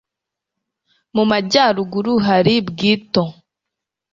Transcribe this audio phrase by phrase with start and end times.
[1.15, 3.23] Mu majyaruguru, hari Bwito,